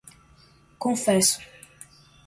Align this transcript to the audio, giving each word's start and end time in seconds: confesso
confesso 0.83 1.37